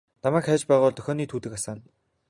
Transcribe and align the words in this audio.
Намайг 0.27 0.47
хайж 0.47 0.63
байгаа 0.71 0.85
бол 0.87 0.97
дохионы 1.01 1.29
түүдэг 1.35 1.59
асаана. 1.59 1.85